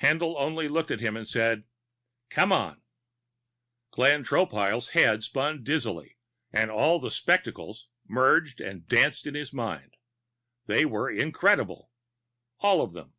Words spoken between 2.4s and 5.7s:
on!" Glenn Tropile's head spun